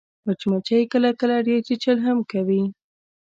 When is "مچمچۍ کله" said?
0.25-1.09